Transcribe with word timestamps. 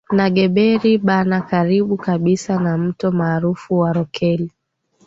na 0.17 0.27
Gberi 0.35 0.91
Bana 1.07 1.37
karibu 1.49 1.97
kabisa 2.07 2.59
na 2.59 2.77
mto 2.77 3.11
maarufu 3.11 3.69
wa 3.79 3.93
Rokel 3.93 4.41